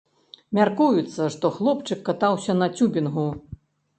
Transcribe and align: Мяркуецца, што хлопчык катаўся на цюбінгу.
Мяркуецца, 0.59 1.27
што 1.35 1.51
хлопчык 1.59 2.01
катаўся 2.09 2.57
на 2.61 2.71
цюбінгу. 2.79 3.27